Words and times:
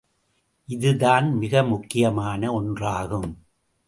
இதுதான் 0.69 1.27
மிக 1.33 1.63
முக்கியமான 1.63 2.61
ஒன்றாகும். 2.61 3.29